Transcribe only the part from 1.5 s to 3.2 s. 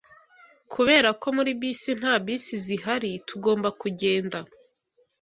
bisi nta bisi zihari,